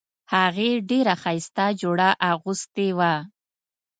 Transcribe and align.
هغې 0.33 0.69
ډیره 0.89 1.13
ښایسته 1.21 1.65
جوړه 1.81 2.09
اغوستې 2.31 2.87
وه 2.97 3.13